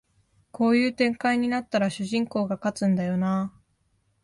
[0.51, 3.61] こういう展開になったら主人公が勝つんだよなあ